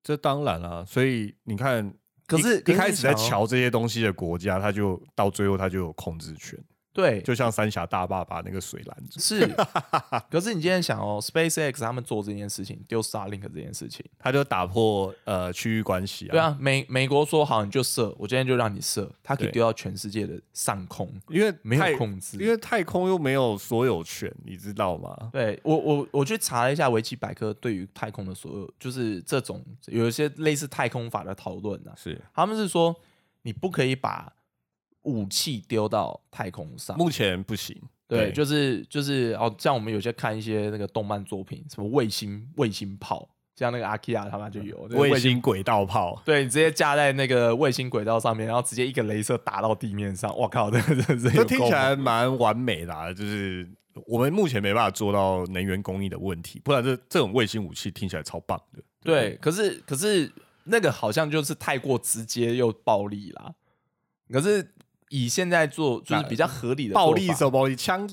[0.02, 1.94] 这当然啦、所以你看，
[2.26, 6.58] 可是一一开始在瞧这些东西的国家，他就到最后他就有控制权，
[6.98, 9.48] 对，就像三峡大坝把那个水拦住，是。
[10.32, 14.04] 可是你今天想哦，SpaceX 他们做这件事情，丢 Starlink 这件事情。
[14.18, 16.32] 他就打破呃区域关系啊。
[16.32, 22.36] 对，啊，美美国说好你就射，我今天就让你射，它可以对丢到全世界的上空，因为没有控制。
[22.40, 25.30] 因为太空又没有所有权，你知道吗？
[25.32, 32.96] 对我我我去查了一下维基百科对于太空的所有，就是这种有一些类似太空法的讨论啊，是，他们是说
[33.44, 34.34] 你不可以把
[35.08, 36.96] 武器丢到太空上。
[36.98, 37.76] 目前不行。
[38.08, 53.68] 对，就是就是哦，像我们有些看一些那个动漫作品，什么卫星卫星炮，像那个阿基亚他们就有那个卫星轨道炮，对你直接架在那个卫星轨道上面，然后直接一个镭射打到地面上，我靠，这个真的是有这听起来蛮完美的、啊，就是
[54.06, 58.82] 我们目前没办法做到能源供应的问题，不然这这种卫星武器听起来超棒的。
[59.04, 60.32] 对，可是可是
[60.64, 63.54] 那个好像就是太过直接又暴力啦。
[64.32, 64.66] 可是
[65.10, 67.76] 以现在做就是比较合理的暴力暴力？
[67.76, 68.10] 枪？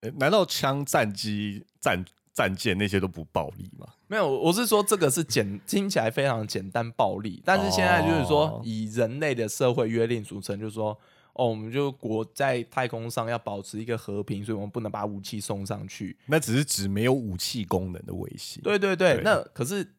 [0.00, 3.86] 呃难道枪、战机、战战舰那些都不暴力吗？
[4.06, 10.90] 没有，我是说这个是简 听起来非常简单暴力，但是现在就是说哦以人类的社会约定组成，就是说
[11.32, 16.16] 哦，我们就国在太空上要保持一个和平，所以我们不能把武器送上去。
[16.26, 18.60] 那只是指没有武器功能的威胁。
[18.60, 19.94] 对对对，对那可是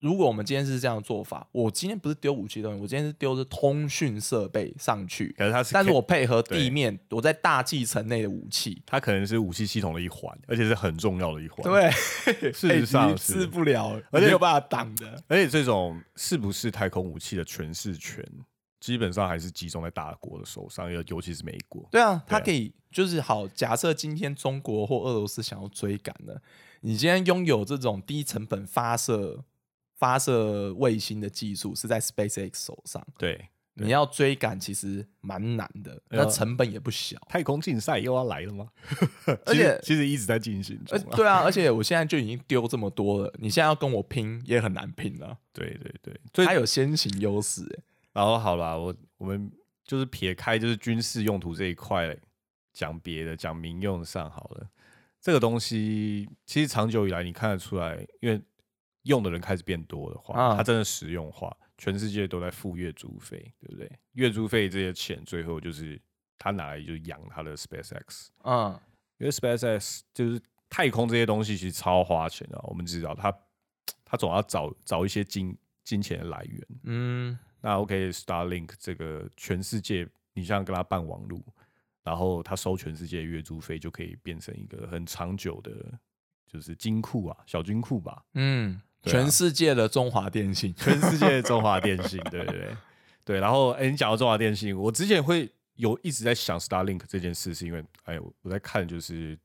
[0.00, 8.82] 如果我们今天是这样的做法，我今天不是丢武器的东西，我今天是丢的通讯设备上去，可是它是，但是我配合地面，我在大气层内的武器。
[8.86, 11.90] 它可能是武器系统的一环，而且是很重要的一环。，对，
[12.50, 15.22] 事实上是治不了，而且没有办法挡的。
[15.28, 18.24] 而且这种是不是太空武器的诠释权，
[18.80, 21.86] 基本上还是集中在大国的手上，尤尤其是美国。
[21.90, 23.46] 对啊，它可以就是好。
[23.48, 26.32] 假设今天中国或俄罗斯想要追赶呢，
[26.80, 29.44] 你今天拥有这种低成本发射
[30.00, 37.18] 发射卫星的技术是在 SpaceX 手上，对，你要追赶其实蛮难的，那成本也不小。
[37.28, 38.66] 太空竞赛又要来了吗？
[39.44, 41.04] 而且其实一直在进行中啊。
[41.14, 45.36] 对啊，而且我现在就已经丢这么多了，你现在要跟我拼也很难拼了。
[45.52, 47.82] 对对对，所以它有先行优势、欸，
[48.14, 49.52] 然后好啦，我我们
[49.84, 52.16] 就是撇开就是军事用途这一块
[52.72, 54.66] 讲别的，讲民用上好了。
[55.20, 58.40] 这个东西其实长久以来你看得出来，因为
[59.02, 63.90] 用的人开始变多的话，啊它真的实用化，全世界都在付月租费，对不对？
[64.12, 66.00] 月租费这些钱最后就是
[66.38, 68.78] 他拿来就养他的 SpaceX，嗯，
[69.18, 73.34] 因为 SpaceX 就是太空这些东西其实超花钱的，我们知道他
[74.04, 76.66] 他总要找找一些金金钱的来源。
[76.84, 81.44] 嗯，那 OK，Starlink、这个全世界，你像跟他办网路，
[82.02, 85.98] 然后他收全世界月租费，就可以变成一个很长久的，
[86.46, 92.76] 就是金库啊，小金库吧，嗯，对啊全世界的中华电信，全世界的中华电信， 对对对
[93.24, 93.40] 对。
[93.40, 99.38] 然后，哎、你讲到中华电信，我之前会有一直在想 Starlink 这件事，是因为，哎，我在看就是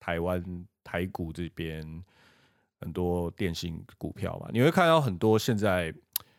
[0.00, 0.42] 台湾
[0.82, 1.86] 台股这边
[2.80, 5.92] 很多电信股票嘛，你会看到很多现在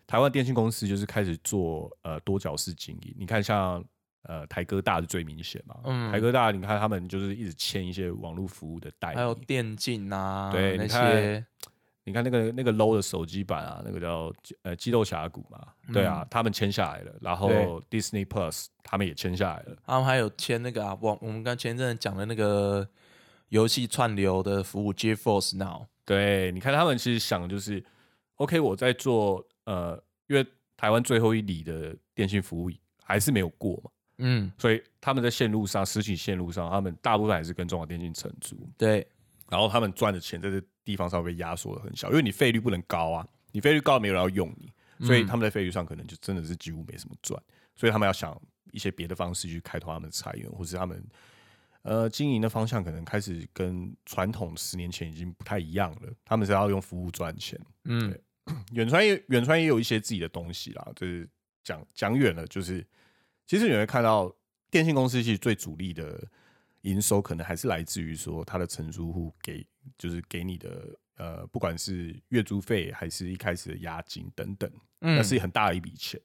[0.07, 3.15] 台湾电信公司就是开始做呃多角式经营。
[3.17, 3.83] 你看像
[4.23, 11.45] 呃台哥大是最明显嘛，嗯台哥大你看他们就是一直签一些网络服务的代理，还有电竞啊，那对你看些，
[12.05, 15.59] 你看那个那个 low 的手机版啊，那个叫呃激斗峡谷嘛，
[15.93, 17.49] 对啊，他们签下来了，然后
[17.89, 22.87] Disney Plus 他们也签下来了，他们还有签那个啊，我我们刚前一阵讲的那个
[23.49, 27.83] 游戏串流的服务 GeForce Now，对，你看他们其实想的就是
[28.35, 32.69] ，OK，我在做呃，因为台湾最后一里的电信服务
[33.01, 39.07] 还是没有过嘛，嗯，所以他们在线路上，实体线路上，他们大部分还是跟中华电信承租，对，
[39.53, 44.73] 然后他们赚的钱在这地方上被压缩的很小，因为你费率不能高啊，你费率高没有人要用你，
[45.05, 47.39] 所以他们在费率上可能就真的是几乎没什么赚，
[47.75, 48.35] 所以他们要想
[48.71, 51.05] 一些别的方式去开拓他们的财源，或是他们
[51.83, 57.59] 呃经营的方向可能开始跟传统十年前已经不太一样了，他们是要用服务赚钱。
[57.83, 58.11] 嗯，
[58.71, 61.29] 远传也远传也有一些自己的东西啦，就是
[61.63, 62.83] 讲讲远了，就是
[63.45, 64.35] 其实你会看到
[64.71, 66.27] 电信公司其实最主力的
[66.83, 69.65] 营收可能还是来自于说它的承租户给
[69.97, 76.19] 就是给你的呃，不管是月租费还是一开始的押金等等，嗯那是很大的一笔钱。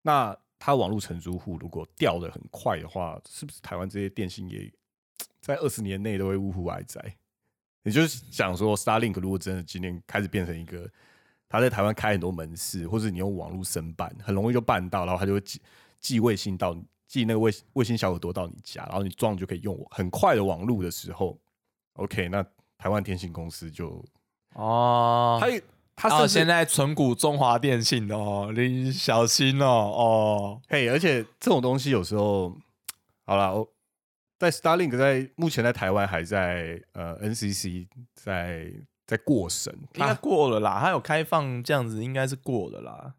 [0.00, 4.72] 那它网络承租户如果掉的很快的话，是不是台湾这些电信业
[5.40, 7.00] 在二十年内都会呜呼哀哉？
[7.82, 10.90] 也就是想说，Starlink 如果真的今天开始变成一个，
[11.48, 15.62] 他在台湾开很多门市，或者你用网络申办，很容易就办到，然后他就会寄
[16.00, 21.38] 寄卫星到你寄那个卫卫星小耳朵到你家，然后你装就可以用很快的网络的时候
[21.94, 22.44] ，OK，那
[22.76, 24.04] 台湾电信公司就
[24.54, 25.46] 哦，他
[25.94, 32.56] 他哦，甚至现在存股中华电信哦，你小心哦，哦，嘿，而且这种东西有时候，
[33.24, 33.68] 好了，我
[34.38, 38.70] 在 Starlink 在目前在台湾还在呃 NCC 在
[39.06, 43.14] 在过审，应该过了啦，它有开放这样子，应该是过了啦。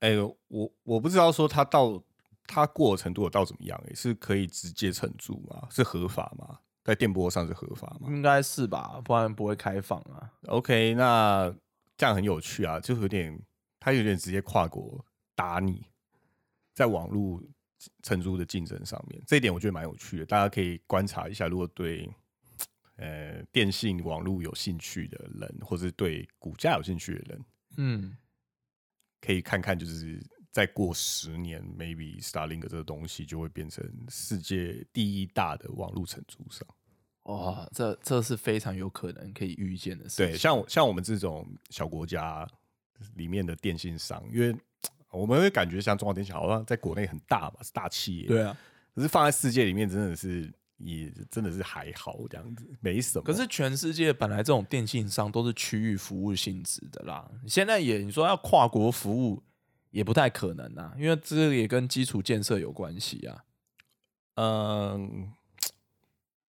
[0.00, 0.12] 哎、
[0.48, 2.02] 我我不知道说它到
[2.46, 5.68] 它过的程度有到怎么样、欸，是可以直接承租吗？
[5.70, 6.58] 是合法吗？
[6.84, 10.32] 在电波上是合法吗应该是吧，不然不会开放啊。
[10.46, 11.52] ？OK，那
[11.96, 13.36] 这样很有趣啊，就有点
[13.80, 15.04] 它有点直接跨国
[15.34, 15.84] 打你，
[16.74, 17.42] 在网络
[18.04, 21.48] 承租的竞争上面，这一点我觉得蛮有趣的，大家可以观察一下。
[21.48, 22.08] 如果对
[22.98, 27.44] 呃电信网络有兴趣的人，或是对股价有兴趣的人，
[27.78, 28.16] 嗯，
[29.20, 30.24] 可以看看，就是
[30.56, 36.66] 再过十年，maybe Starlink 这个东西就会变成世界第一大的网络承租商。
[37.24, 40.28] 哇，这这是非常有可能可以预见的事情。
[40.28, 42.48] 对，像我像我们这种小国家
[43.16, 44.56] 里面的电信商，因为
[45.10, 48.56] 我们会感觉像中华电信好像在国内很大嘛，是大企业，对啊，
[48.94, 53.24] 可是放在世界里面真的是也真的是还好这样子，没什么。
[53.24, 59.42] 可是全世界本来这种电信商都是区域服务性质的啦，现在也你说要跨国服务
[59.96, 63.44] 也不太可能啊，因为这个也跟基础建设有关系啊。
[64.34, 65.32] 嗯，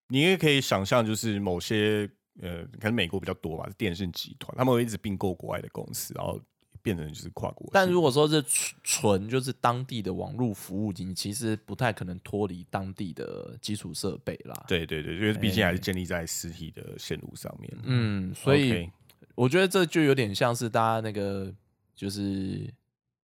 [0.08, 2.06] 你也可以想象，就是某些
[2.42, 6.38] 呃，可能美国比较多吧，是电信集团，他们会一直并购国外的公司，然后
[6.82, 7.66] 变成就是跨国。
[7.72, 14.66] 但如果说是纯纯就是当地的网络服务，你其实不太可能脱离当地的基础设备啦。
[14.68, 17.74] 对对对，因为毕竟还是建立在实体的线路上面。
[17.84, 18.90] 嗯，所以
[19.34, 21.50] 我觉得这就有点像是大家那个，
[21.94, 22.70] 就是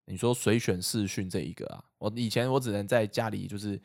[0.07, 1.83] 你说随选视讯这一个啊。
[1.99, 3.81] 我以前我只能在家里就是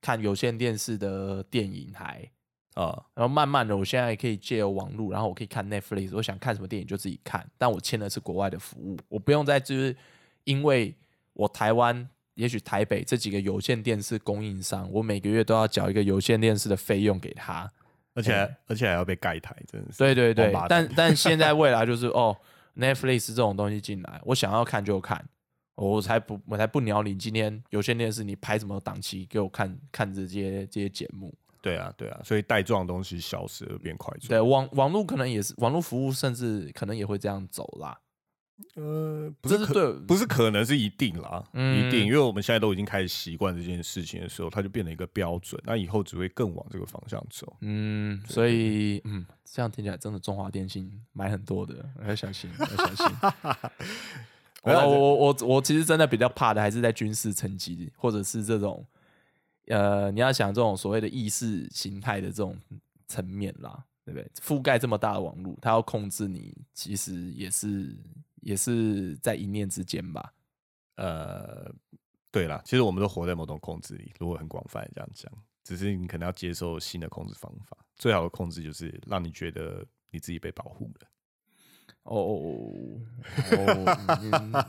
[0.00, 2.30] 看有线电视的电影台，
[2.74, 9.96] 啊，然后慢慢的我现在可以借由网络，然后我可以看 Netflix，我想看什么电影就自己看，但我签的是国外的服务，我不用再就是
[10.44, 10.94] 因为
[11.32, 17.70] 我台湾也许台北这几个有线电视供应商，我每个月都要缴一个有线电视的费用给他。
[18.16, 19.98] 而且还而且还要被盖台，真的是。
[19.98, 22.36] 对对对，但但现在未来就是哦
[22.76, 25.28] ，Netflix 这种东西进来，我想要看就看，
[25.74, 31.34] 我才不我才不鸟你今天有线电视你拍什么档期给我看看这些这些节目。
[31.60, 34.48] 对啊，对啊，所以带状的东西消失了，变快对状。
[34.48, 37.98] 网网络可能也是网络服务，甚至可能也会这样走啦。
[38.76, 47.56] 呃，不是可对不是可能是一定啦，嗯一定，因为我们现在都已经开始习惯这件事情的时候，它就变成一个标准，那以后只会更往这个方向走。
[47.62, 53.06] 嗯，所以嗯，这样听起来真的中华电信买很多的，要小心，要小心。
[54.64, 58.84] 我我我我我其实真的比较怕的还是在军事层级，或者是这种
[59.66, 62.58] 呃，你要想这种所谓的意识形态的这种
[63.06, 64.30] 层面啦，对不对？
[64.40, 67.96] 覆盖这么大的网络，它要控制你，其实也是
[68.40, 70.32] 也是在一念之间吧。
[70.96, 71.70] 呃，
[72.30, 77.76] 对啦，其实我们都活在某种控制里，如果很广泛地这样讲，只是你可能要接受新的控制方法。
[77.96, 81.08] 最好的控制就是让你觉得你自己被保护了。
[82.04, 82.68] 哦哦，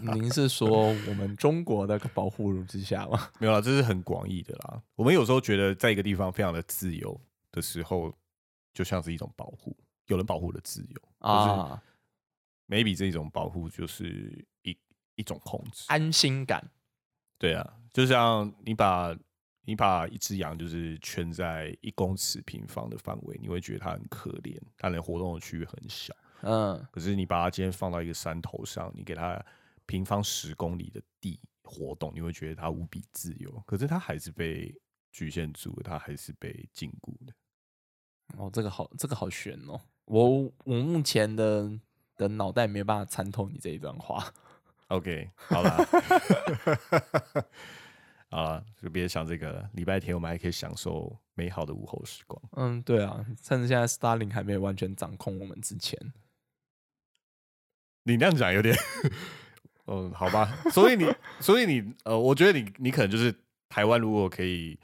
[0.01, 3.29] 您您是说我们中国的保护之下吗？
[3.39, 4.81] 没有啦，这是很广义的啦。
[4.95, 7.19] 我们有时候觉得在一个地方非常的自由
[7.51, 8.13] 的时候，
[8.73, 9.75] 就像是一种保护，
[10.07, 11.81] 有人保护的自由啊
[12.69, 14.77] ，，maybe 这种保护就是一
[15.15, 15.83] 一种控制。
[15.88, 16.71] 安心感。
[17.38, 19.13] 对啊，就像你把
[19.65, 26.15] 你把一只羊就是圈在一公尺平方的范围，你会觉得它很可怜，它能活动的区域很小。
[26.46, 29.43] 嗯，可是你把它今天放到一个山头上，你给它
[29.88, 33.52] 平方十公里的地活动，你会觉得它无比自由。
[33.66, 34.74] 可是它还是被
[35.12, 37.34] 局限住了，它还是被禁锢的。
[38.38, 39.82] 哦，这个好，这个好悬哦。
[40.06, 41.72] 我我目前的
[42.16, 44.32] 的脑袋没有办法参透你这一段话。
[44.89, 45.84] OK，好了，
[48.80, 49.68] 就别想这个了。
[49.74, 52.39] 礼拜天我们还可以享受美好的午后时光。
[52.52, 56.00] 嗯，对啊，趁着现在 Starling 还没有完全掌控我们之前，
[58.08, 58.76] 你那样讲有点，
[59.88, 60.58] 嗯，好吧。
[60.72, 63.34] 所以你，所以你，呃，我觉得你，你可能就是
[63.68, 64.80] 台湾，如果可以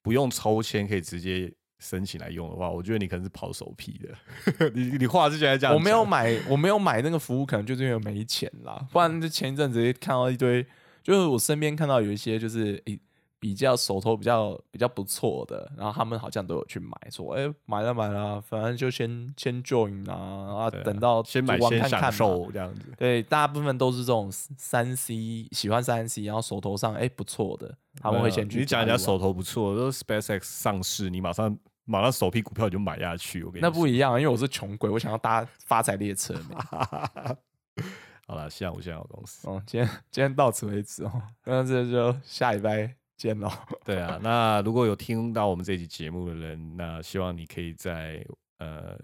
[0.00, 4.70] 不用抽签，可以直接申请来用的话，我觉得你可能是跑首批的。
[4.74, 8.86] 你你话是现在这样，我没有买，我没有买那个服务，可能就是因为没钱啦。
[8.90, 10.66] 不然就前一阵子看到一堆，
[11.02, 12.98] 就是我身边看到有一些就是诶、
[13.42, 20.14] 比较手头比较比较不错的，然后他们好像都有去买，说哎、买了买了，反正就先先 join 啊，
[20.62, 22.94] 啊等到先买先享受这样子。
[22.96, 33.42] 对，大部分都是这种三 C 喜欢三 C，然后手头上哎、不错的，他们会先去你讲人家手头不错，都 SpaceX 上市，你马上马上首批股票你就买下去。
[33.42, 36.54] 我跟你说那不一样，因为我是穷鬼，我想要搭发财列车没。
[38.28, 39.48] 好了，现在我现在有公司。
[39.50, 43.48] 哦，今天今天到此为止哦，那这就下礼拜见喽。
[43.84, 48.24] 对啊，那如果有听到我们这期节目的人，那希望你可以在
[48.58, 48.98] 呃，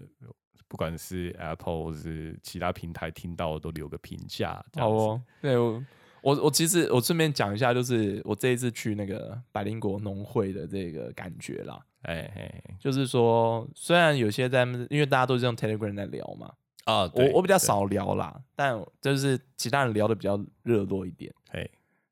[0.67, 4.63] 不管是 Apple 或是其他平台听到的都留个评价。
[4.75, 5.83] 好哦，对我
[6.21, 16.53] 我我其实我顺便讲一下，就是我这一次去那个百灵国农会的这个感觉啦，哎哎就是说虽然有些在因为大家都是用 Telegram 在聊嘛，
[16.83, 21.33] 啊，我我比较，少聊啦，但就是其他人聊的比较热络一点。
[21.51, 21.69] 对哎，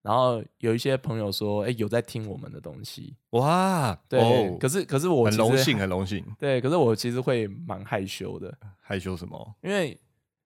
[0.08, 6.24] 然后有一些朋友说，哎、有在听我们的东西，哇，对，哦可是可是我很荣幸，很荣幸。
[6.40, 9.56] 对，可是我其实会蛮害羞的，害羞什么？
[9.62, 10.00] 因为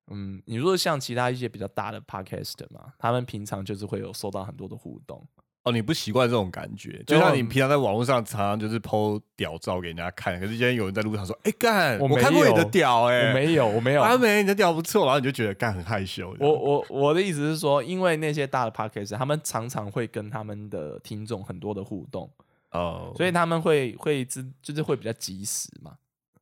[0.07, 5.23] 嗯，你说像其他一些比较大的 podcast 嘛，他们平常就是会有收到很多的互动，
[5.63, 14.01] 哦，你不习惯这种感觉，就像你平常在网络上常常就是 PO 屌照给人家看，可是今天有人在路上说：“哎、干，我看过你的有屌、哎，我没有，我没有。
[14.01, 16.35] 阿美，你的屌不错。”然后你就觉得干很害羞。
[16.39, 22.27] 我我我的意思是说，因为那些大的 podcast，他们常常会跟他们的听众很多的互动，
[22.71, 25.93] 哦，所以他们会会知就是会比较及时嘛。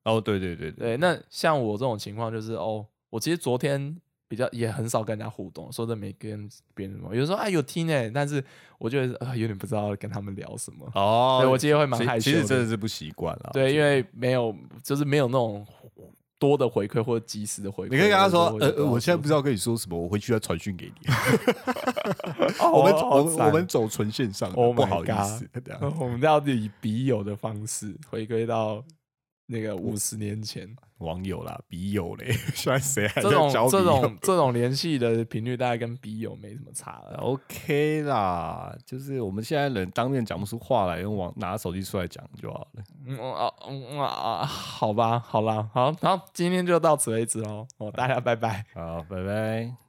[0.04, 3.98] 哦，对对对对，那像我这种情况就是哦，我其实昨天
[4.30, 8.42] 比较也很少跟人家互动，说真的没跟别人什么，有时候哎有听哎，但是
[8.78, 10.90] 我觉得呃有点不知道跟他们聊什么。
[10.94, 13.50] 哦，对我今天会蛮害羞的其实真的是不习惯了。
[13.52, 15.66] 对，因为为没有就是没有那种
[16.38, 17.90] 多的回馈或者及时的回馈。
[17.92, 21.08] 你可以跟他说：“呃，我就呃我现在不知道道跟你说什么，我回去要传讯给你。
[22.62, 25.50] 我们哦我们我们走纯线上的，Oh 不好意思，
[26.00, 28.84] 我们要以笔友的方式回归到
[29.52, 30.70] 那个五十年前，
[31.00, 37.18] 网友啦，笔友嘞， 现在谁还这种在交笔这种这种联系的频率，大概跟笔友没什么差了。
[37.18, 42.84] OK 啦，就是我们现在人当面讲不出话来，用网拿手机出来讲就好了。
[43.08, 47.66] 嗯啊嗯啊啊，好吧，好啦，好，好，今天就到此为止喽。
[47.80, 48.64] 哦，大家拜拜。
[48.76, 49.89] 好，拜拜。